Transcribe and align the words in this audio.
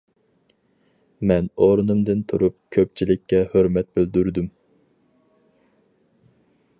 مەن 1.31 1.49
ئورنۇمدىن 1.65 2.23
تۇرۇپ 2.33 2.57
كۆپچىلىككە 2.77 3.43
ھۆرمەت 3.53 3.91
بىلدۈردۈم. 3.99 4.51